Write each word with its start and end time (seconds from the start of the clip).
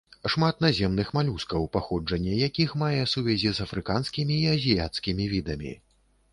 Шмат 0.35 0.61
наземных 0.65 1.11
малюскаў, 1.17 1.67
паходжанне 1.77 2.33
якіх 2.47 2.73
мае 2.85 2.99
сувязі 3.13 3.53
з 3.61 3.69
афрыканскімі 3.69 4.41
і 4.43 4.51
азіяцкімі 4.57 5.33
відамі. 5.39 5.79